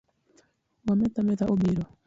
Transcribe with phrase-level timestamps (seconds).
[0.85, 1.83] Wa meth ametha obiro.